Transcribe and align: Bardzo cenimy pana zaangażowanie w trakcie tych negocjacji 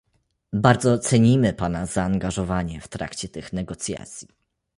Bardzo 0.53 0.97
cenimy 0.99 1.53
pana 1.53 1.85
zaangażowanie 1.85 2.81
w 2.81 2.87
trakcie 2.87 3.29
tych 3.29 3.53
negocjacji 3.53 4.27